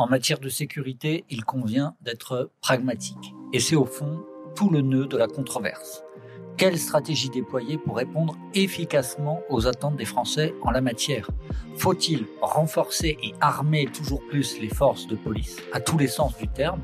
[0.00, 3.34] En matière de sécurité, il convient d'être pragmatique.
[3.52, 4.24] Et c'est au fond
[4.56, 6.02] tout le nœud de la controverse.
[6.56, 11.28] Quelle stratégie déployer pour répondre efficacement aux attentes des Français en la matière?
[11.76, 16.48] Faut-il renforcer et armer toujours plus les forces de police à tous les sens du
[16.48, 16.80] terme?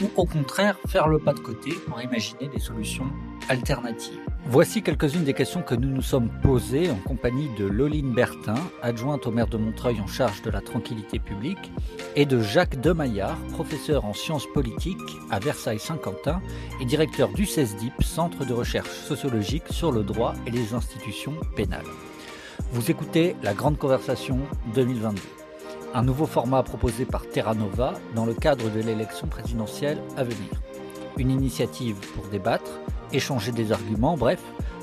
[0.00, 3.10] Ou au contraire faire le pas de côté pour imaginer des solutions
[3.48, 4.29] alternatives?
[4.46, 9.26] Voici quelques-unes des questions que nous nous sommes posées en compagnie de Loline Bertin, adjointe
[9.26, 11.70] au maire de Montreuil en charge de la tranquillité publique,
[12.16, 14.98] et de Jacques Demaillard, professeur en sciences politiques
[15.30, 16.40] à Versailles-Saint-Quentin
[16.80, 21.84] et directeur du CESDIP, Centre de recherche sociologique sur le droit et les institutions pénales.
[22.72, 24.38] Vous écoutez La Grande Conversation
[24.74, 25.20] 2022,
[25.94, 30.50] un nouveau format proposé par Terra Nova dans le cadre de l'élection présidentielle à venir.
[31.18, 32.80] Une initiative pour débattre
[33.12, 34.40] échanger des arguments, bref,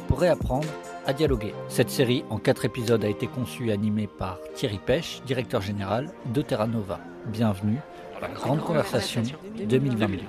[0.08, 0.68] pour réapprendre
[1.06, 1.54] à dialoguer.
[1.70, 6.10] Cette série en quatre épisodes a été conçue et animée par Thierry Pêche, directeur général
[6.34, 7.00] de Terra Nova.
[7.28, 7.80] Bienvenue
[8.18, 9.24] à la Grande Conversation
[9.58, 10.24] 2022.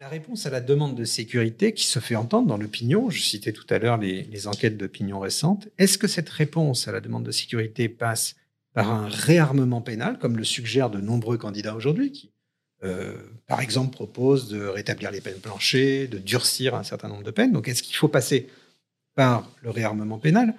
[0.00, 3.52] La réponse à la demande de sécurité qui se fait entendre dans l'opinion, je citais
[3.52, 7.22] tout à l'heure les, les enquêtes d'opinion récentes, est-ce que cette réponse à la demande
[7.22, 8.34] de sécurité passe
[8.72, 12.32] par un réarmement pénal, comme le suggèrent de nombreux candidats aujourd'hui, qui,
[12.84, 17.30] euh, par exemple, proposent de rétablir les peines planchées, de durcir un certain nombre de
[17.30, 17.52] peines.
[17.52, 18.48] Donc, est-ce qu'il faut passer
[19.14, 20.54] par le réarmement pénal,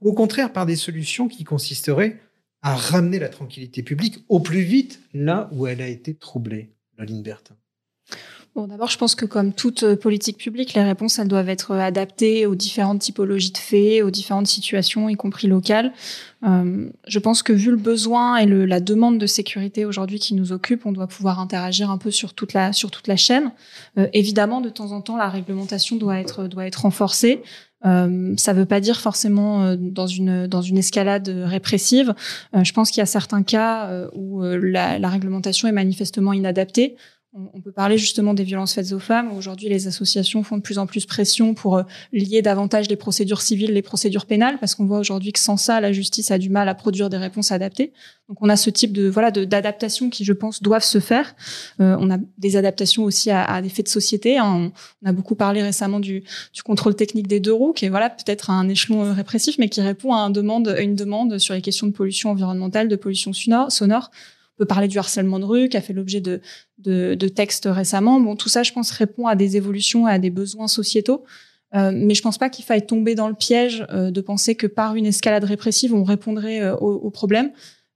[0.00, 2.20] ou au contraire par des solutions qui consisteraient
[2.60, 7.22] à ramener la tranquillité publique au plus vite là où elle a été troublée, Loline
[7.22, 7.56] Bertin?
[8.54, 11.72] Bon, d'abord, je pense que comme toute euh, politique publique, les réponses, elles doivent être
[11.72, 15.92] adaptées aux différentes typologies de faits, aux différentes situations, y compris locales.
[16.46, 20.52] Euh, je pense que vu le besoin et la demande de sécurité aujourd'hui qui nous
[20.52, 23.50] occupe, on doit pouvoir interagir un peu sur toute la sur toute la chaîne.
[23.98, 27.42] Euh, évidemment, de temps en temps, la réglementation doit être doit être renforcée.
[27.86, 32.14] Euh, ça ne veut pas dire forcément euh, dans une dans une escalade répressive.
[32.54, 36.96] je pense qu'il y a certains cas où la, réglementation est manifestement inadaptée.
[37.36, 39.32] On peut parler justement des violences faites aux femmes.
[39.36, 43.42] Aujourd'hui, les associations font de plus en plus pression pour euh, lier davantage les procédures
[43.42, 46.48] civiles, les procédures pénales, parce qu'on voit aujourd'hui que sans ça, la justice a du
[46.48, 47.92] mal à produire des réponses adaptées.
[48.28, 51.34] Donc, on a ce type de voilà d'adaptations qui, je pense, doivent se faire.
[51.80, 54.40] Euh, on a des adaptations aussi à, des faits de société.
[54.40, 54.70] On,
[55.04, 56.22] a beaucoup parlé récemment du,
[56.64, 59.80] contrôle technique des deux roues, qui est voilà peut-être un échelon euh, répressif, mais qui
[59.80, 60.30] répond à,
[60.80, 63.72] une demande sur les questions de pollution environnementale, de pollution sonore.
[63.72, 66.40] sonore on peut parler du harcèlement de rue qui a fait l'objet de,
[66.78, 68.20] de, de, textes récemment.
[68.20, 71.24] Bon, tout ça, je pense, répond à des évolutions, à des besoins sociétaux.
[71.74, 74.66] Euh, mais je pense pas qu'il faille tomber dans le piège euh, de penser que
[74.66, 77.50] par une escalade répressive, on répondrait euh, aux, aux, problèmes.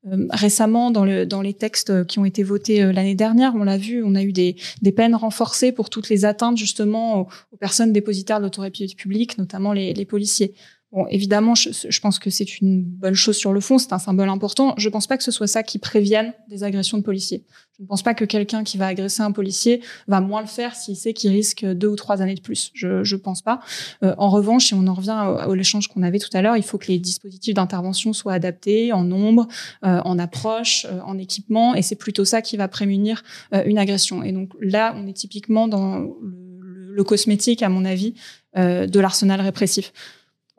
[0.06, 3.76] Euh, récemment, dans, le, dans les textes qui ont été votés l'année dernière, on l'a
[3.76, 7.56] vu, on a eu des, des, peines renforcées pour toutes les atteintes justement aux, aux
[7.56, 10.54] personnes dépositaires de l'autorité publique, notamment les, les policiers.
[10.90, 13.98] Bon, évidemment, je, je pense que c'est une bonne chose sur le fond, c'est un
[13.98, 14.72] symbole important.
[14.78, 17.44] Je ne pense pas que ce soit ça qui prévienne des agressions de policiers.
[17.76, 20.74] Je ne pense pas que quelqu'un qui va agresser un policier va moins le faire
[20.74, 22.70] s'il sait qu'il risque deux ou trois années de plus.
[22.72, 23.60] Je ne pense pas.
[24.02, 26.64] Euh, en revanche, et on en revient au, l'échange qu'on avait tout à l'heure, il
[26.64, 29.46] faut que les dispositifs d'intervention soient adaptés en nombre,
[29.84, 33.22] euh, en approche, euh, en équipement, et c'est plutôt ça qui va prémunir
[33.54, 34.22] euh, une agression.
[34.22, 38.14] Et donc là, on est typiquement dans le, le cosmétique, à mon avis,
[38.56, 39.92] euh, de l'arsenal répressif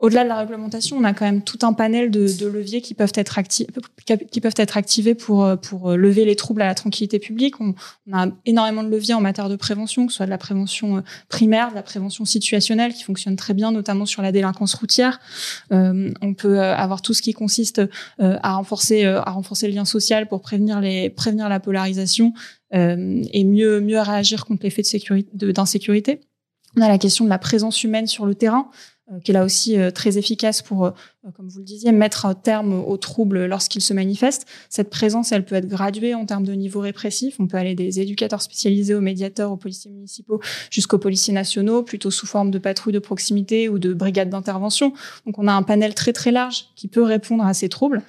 [0.00, 3.12] au-delà de la réglementation, on a quand même tout un panel de, leviers qui peuvent
[3.14, 7.60] être qui peuvent être activés pour pour lever les troubles à la tranquillité publique.
[7.60, 7.74] On,
[8.06, 10.98] on, a énormément de leviers en matière de prévention, que ce soit de la prévention
[10.98, 15.20] euh, primaire, de la prévention situationnelle, qui fonctionne très bien, notamment sur la délinquance routière.
[15.72, 19.74] Euh, on peut euh, avoir tout ce qui consiste euh, à renforcer à renforcer le
[19.74, 22.32] lien social pour prévenir les prévenir la polarisation
[22.72, 26.20] et mieux mieux réagir contre les faits de sécurité d'insécurité.
[26.76, 28.70] On a la question de la présence humaine sur le terrain.
[29.12, 30.90] Euh, qui est là aussi euh, très efficace pour, euh,
[31.34, 34.46] comme vous le disiez, mettre un terme aux troubles lorsqu'ils se manifestent.
[34.68, 37.36] Cette présence, elle peut être graduée en termes de niveau répressif.
[37.40, 40.40] On peut aller des éducateurs spécialisés aux médiateurs, aux policiers municipaux,
[40.70, 44.92] jusqu'aux policiers nationaux, plutôt sous forme de patrouilles de proximité ou de brigades d'intervention.
[45.26, 48.02] Donc on a un panel très très large qui peut répondre à ces troubles.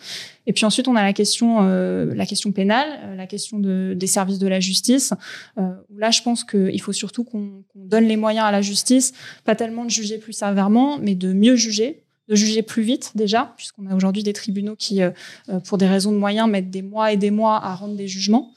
[0.48, 3.94] Et puis ensuite, on a la question, euh, la question pénale, euh, la question de,
[3.96, 5.14] des services de la justice.
[5.58, 9.14] Euh, là, je pense qu'il faut surtout qu'on donne les moyens à la justice,
[9.46, 13.54] pas tellement de juger plus sévèrement, mais de mieux juger, de juger plus vite déjà,
[13.58, 15.12] puisqu'on a aujourd'hui des tribunaux qui, euh,
[15.50, 18.08] euh, pour des raisons de moyens, mettent des mois et des mois à rendre des
[18.08, 18.52] jugements.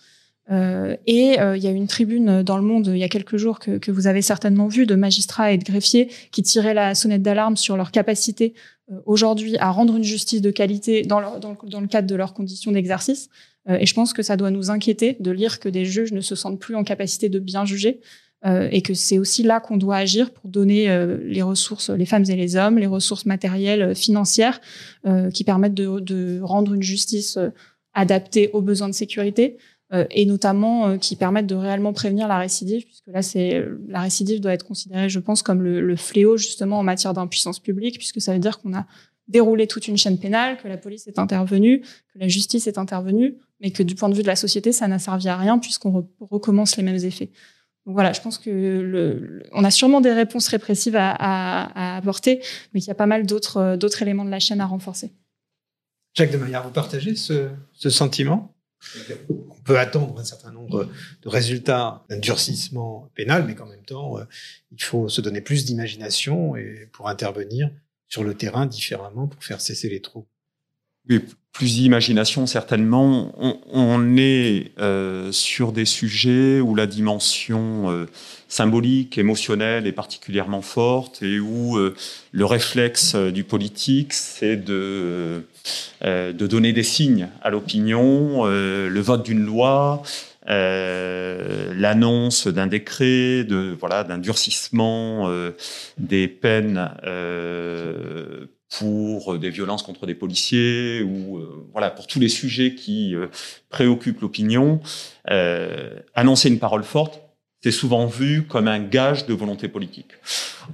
[0.51, 3.59] Euh, et il y a une tribune dans le monde il y a quelques jours
[3.59, 7.23] que, que, vous avez certainement vu de magistrats et de greffiers qui tiraient la sonnette
[7.23, 8.59] d'alarme sur leur capacité euh,
[9.07, 12.73] aujourd'hui à rendre une justice de qualité dans, dans, dans le cadre de leurs conditions
[12.73, 13.29] d'exercice.
[13.69, 16.21] Euh, et je pense que ça doit nous inquiéter de lire que des juges ne
[16.21, 18.01] se sentent plus en capacité de bien juger.
[18.47, 22.05] euh, et que c'est aussi là qu'on doit agir pour donner euh, les ressources, les
[22.05, 24.61] femmes et les hommes, les ressources matérielles, euh, financières,
[25.33, 27.39] qui permettent de, de, rendre une justice
[27.93, 29.59] adaptée aux besoins de sécurité
[30.11, 34.53] et notamment qui permettent de réellement prévenir la récidive, puisque là, c'est la récidive doit
[34.53, 38.39] être considérée, je pense, comme le, fléau justement en matière d'impuissance publique, puisque ça veut
[38.39, 38.87] dire qu'on a
[39.29, 43.37] déroulé toute une chaîne pénale, que la police est intervenue, que la justice est intervenue,
[43.61, 46.09] mais que du point de vue de la société, ça n'a servi à rien puisqu'on
[46.21, 47.31] recommence les mêmes effets.
[47.87, 52.41] Donc voilà, je pense que a sûrement des réponses répressives à, apporter,
[52.73, 55.13] mais qu'il y a pas mal d'autres d'autres éléments de la chaîne à renforcer.
[56.15, 58.55] Jacques de Maillard, vous partagez ce, ce sentiment?
[59.65, 60.89] Peut attendre un certain nombre
[61.23, 64.25] de résultats d'un durcissement pénal, mais qu'en même temps, euh,
[64.73, 67.71] il faut se donner plus d'imagination et pour intervenir
[68.09, 70.29] sur le terrain différemment pour faire cesser les troubles.
[71.09, 73.33] Oui, plus d'imagination certainement.
[73.73, 78.07] On, est euh, sur des sujets où la dimension euh,
[78.49, 81.95] symbolique, émotionnelle est particulièrement forte et où euh,
[82.33, 85.45] le réflexe du politique, c'est de,
[86.03, 90.03] de donner des signes à l'opinion, le vote d'une loi,
[90.47, 95.31] l'annonce d'un décret, de voilà d'un durcissement
[95.99, 96.91] des peines
[98.79, 103.27] pour des violences contre des policiers ou euh, voilà pour tous les sujets qui euh,
[103.69, 104.81] préoccupent l'opinion,
[105.31, 107.21] euh, annoncer une parole forte,
[107.63, 110.13] c'est souvent vu comme un gage de volonté politique.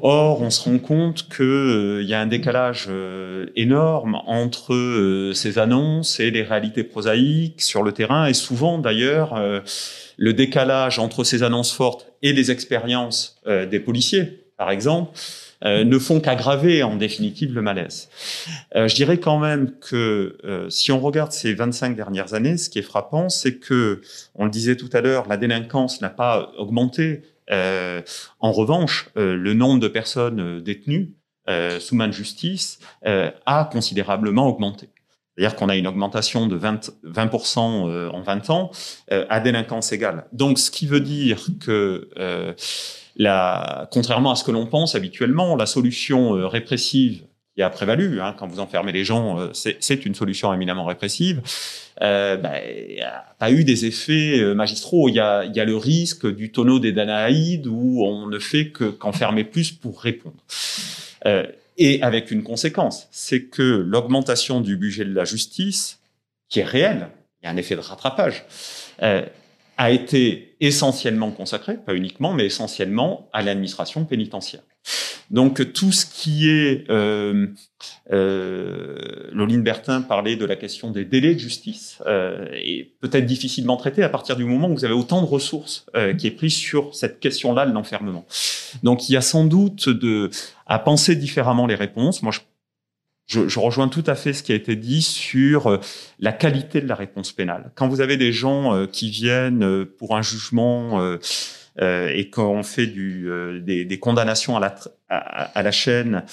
[0.01, 2.89] Or, on se rend compte qu'il y a un décalage
[3.55, 9.41] énorme entre ces annonces et les réalités prosaïques sur le terrain, et souvent d'ailleurs
[10.17, 15.13] le décalage entre ces annonces fortes et les expériences des policiers, par exemple,
[15.65, 18.09] euh, ne font qu'aggraver en définitive le malaise.
[18.77, 22.71] Euh, je dirais quand même que euh, si on regarde ces 25 dernières années, ce
[22.71, 24.01] qui est frappant, c'est que,
[24.35, 27.23] on le disait tout à l'heure, la délinquance n'a pas augmenté.
[27.51, 31.15] en revanche, le nombre de personnes détenues
[31.81, 34.89] sous main de justice a considérablement augmenté.
[35.37, 38.71] C'est-à-dire qu'on a une augmentation de 20, 20% en 20 ans
[39.11, 40.27] à délinquance égale.
[40.33, 42.09] Donc, ce qui veut dire que
[43.91, 47.23] contrairement à ce que l'on pense habituellement, la solution euh, répressive
[47.55, 51.43] qui a prévalu, hein, quand vous enfermez les gens, euh, c'est une solution éminemment répressive,
[52.01, 55.09] euh, bah, a pas eu des effets euh, magistraux.
[55.09, 59.45] Il y a, le risque du tonneau des Danaïdes où on ne fait que qu'enfermer
[59.45, 60.43] plus pour répondre.
[61.77, 66.01] Et avec une conséquence, c'est que l'augmentation du budget de la justice,
[66.49, 67.09] qui est réelle,
[67.43, 68.45] il y a un effet de rattrapage,
[69.81, 74.61] a été essentiellement consacré, pas uniquement, mais essentiellement à l'administration pénitentiaire.
[75.31, 77.47] Donc tout ce qui est, euh,
[78.13, 83.79] euh, Loline Bertin parlait de la question des délais de justice, euh, est peut-être difficilement
[83.79, 86.55] traité à partir du moment où vous avez autant de ressources euh, qui est prise
[86.55, 88.27] sur cette question-là l'enfermement.
[88.83, 90.29] Donc il y a sans doute de,
[90.67, 92.23] à penser différemment les réponses.
[92.23, 92.41] Moi, je
[93.31, 95.81] je, je, rejoins tout à fait ce qui a été dit sur euh,
[96.19, 97.71] la qualité de la réponse pénale.
[97.77, 101.01] Quand vous avez des gens euh, qui viennent euh, pour un jugement
[101.81, 103.31] et qu'on fait du,
[103.63, 104.75] des, des, condamnations à la,
[105.09, 105.19] à,
[105.59, 106.25] à la chaîne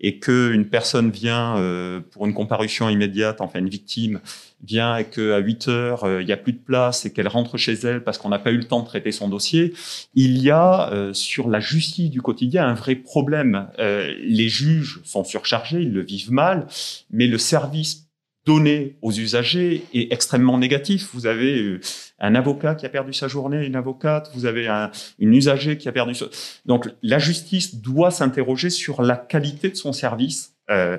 [0.00, 4.20] et que une personne vient euh, pour une comparution immédiate, enfin une victime
[4.64, 7.56] vient et qu'à 8 heures euh, il n'y a plus de place et qu'elle rentre
[7.58, 9.74] chez elle parce qu'on n'a pas eu le temps de traiter son dossier,
[10.14, 13.68] il y a euh, sur la justice du quotidien un vrai problème.
[13.78, 16.66] les juges sont surchargés, ils le vivent mal,
[17.10, 18.09] mais le service
[18.46, 21.10] donné aux usagers est extrêmement négatif.
[21.12, 21.80] Vous avez euh,
[22.18, 25.88] un avocat qui a perdu sa journée, une avocate, vous avez un, une usager qui
[25.88, 26.26] a perdu sa...
[26.64, 30.54] Donc la justice doit s'interroger sur la qualité de son service.
[30.70, 30.96] Euh,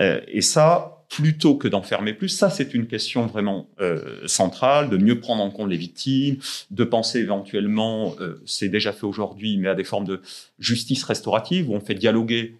[0.00, 4.88] euh, et ça, plutôt que d'en fermer plus, ça c'est une question vraiment euh, centrale,
[4.88, 6.38] de mieux prendre en compte les victimes,
[6.70, 10.22] de penser éventuellement, euh, c'est déjà fait aujourd'hui, mais à des formes de
[10.58, 12.56] justice restaurative, où on fait dialoguer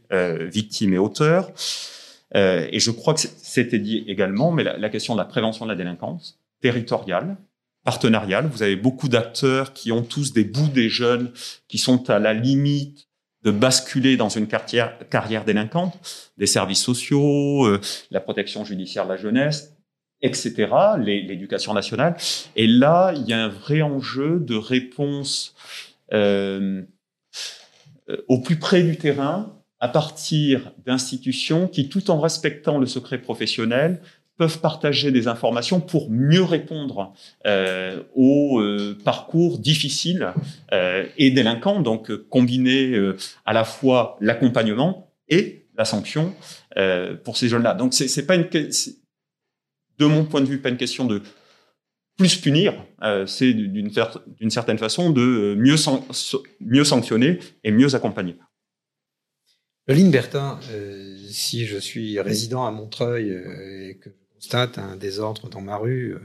[0.53, 1.51] victimes et auteurs.
[2.37, 5.71] Euh, et je crois que c'était dit également, mais la, question de la prévention de
[5.71, 7.37] la délinquance territoriale,
[7.85, 8.47] partenariale.
[8.47, 11.33] Vous avez beaucoup d'acteurs qui ont tous des bouts des jeunes
[11.69, 13.09] qui sont à la limite
[13.43, 15.99] de basculer dans une carrière, carrière délinquante,
[16.39, 19.77] des services sociaux, euh, la protection judiciaire de la jeunesse,
[20.21, 22.17] etc., l'éducation nationale.
[22.55, 25.55] Et là, il y a un vrai enjeu de réponse
[26.13, 26.83] euh,
[28.09, 33.19] euh au plus près du terrain à partir d'institutions qui, tout en respectant le secret
[33.19, 34.01] professionnel,
[34.39, 37.13] peuvent partager des informations pour mieux répondre
[37.47, 40.33] euh, aux euh, parcours difficiles
[40.73, 46.33] euh, et délinquants, donc combiner euh, à la fois l'accompagnement et la sanction
[46.77, 47.75] euh, pour ces jeunes-là.
[47.75, 48.49] Donc c'est pas une,
[49.99, 51.23] de mon point de vue, pas une question de
[52.17, 52.75] plus punir,
[53.27, 58.37] c'est d'une certaine façon de mieux sanctionner et mieux accompagner.
[59.87, 60.61] Pauline Bertin,
[61.29, 66.17] si je suis résident à Montreuil et que je constate un désordre dans ma rue,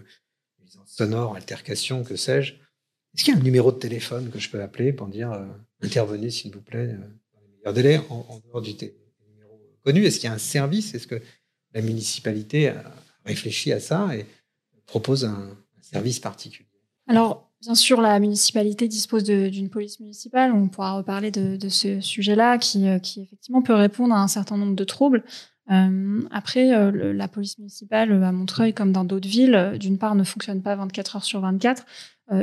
[0.85, 4.61] sonore, altercation, que sais-je, est-ce qu'il y a un numéro de téléphone que je peux
[4.61, 5.31] appeler pour dire
[5.81, 10.05] intervenez s'il vous plaît dans les meilleurs délais en, dehors du numéro connu?
[10.05, 10.93] Est-ce qu'il y a un service?
[10.93, 11.21] Est-ce que
[11.73, 12.93] la municipalité a
[13.25, 14.25] réfléchi à ça et
[14.85, 16.69] propose un, service particulier?
[17.07, 20.51] Alors, bien sûr, la municipalité dispose d'une police municipale.
[20.53, 24.57] On pourra reparler de, ce sujet-là qui, euh, qui, effectivement, peut répondre à un certain
[24.57, 25.23] nombre de troubles.
[25.71, 30.23] Euh, après, euh, la police municipale à Montreuil, comme dans d'autres villes, d'une part, ne
[30.23, 31.85] fonctionne pas 24 heures sur 24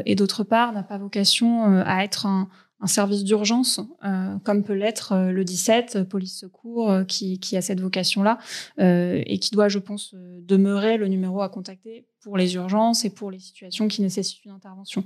[0.06, 2.48] et d'autre part, n'a pas vocation à être un,
[2.80, 7.62] un service d'urgence, euh, comme peut l'être euh, le 17, euh, police secours, qui, a
[7.62, 8.38] cette vocation-là,
[8.78, 13.30] et qui doit, je pense, demeurer le numéro à contacter pour les urgences et pour
[13.30, 15.04] les situations qui nécessitent une intervention.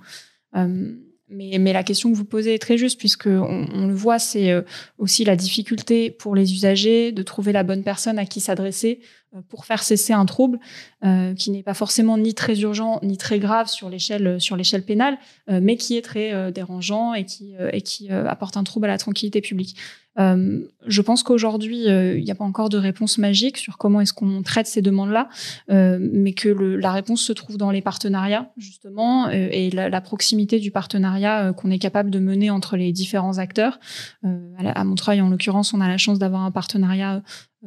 [1.31, 4.65] Mais, la question que vous posez est très juste, puisque on, le voit, c'est
[4.97, 9.01] aussi la difficulté pour les usagers de trouver la bonne personne à qui s'adresser
[9.49, 10.59] pour faire cesser un trouble
[11.05, 14.83] euh, qui n'est pas forcément ni très urgent ni très grave sur l'échelle sur l'échelle
[14.83, 15.19] pénale,
[15.51, 18.99] euh, mais qui est très dérangeant et qui et qui apporte un trouble à la
[18.99, 19.77] tranquillité publique.
[20.17, 24.43] je pense qu'aujourd'hui, il n'y a pas encore de réponse magique sur comment est-ce qu'on
[24.43, 25.29] traite ces demandes-là,
[25.69, 31.53] mais que la réponse se trouve dans les partenariats, justement, et la, proximité du partenariat
[31.53, 33.79] qu'on est capable de mener entre les différents acteurs.
[34.25, 37.23] à Montreuil, en l'occurrence, on a la chance d'avoir un partenariat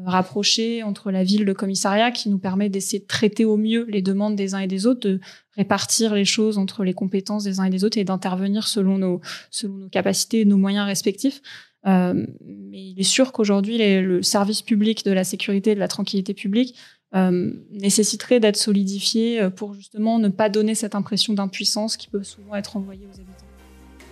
[0.06, 4.02] rapproché entre la ville, le commissariat, qui nous permet d'essayer de traiter au mieux les
[4.02, 5.20] demandes des uns et des autres, de
[5.56, 9.22] répartir les choses entre les compétences des uns et des autres et d'intervenir selon nos,
[9.50, 11.42] selon nos capacités et nos moyens respectifs.
[11.88, 15.88] Euh, mais il est sûr qu'aujourd'hui, le service public de la sécurité et de la
[15.88, 16.76] tranquillité publique
[17.14, 22.24] euh, nécessiterait d'être solidifié euh, pour justement ne pas donner cette impression d'impuissance qui peut
[22.24, 23.51] souvent être envoyée aux habitants.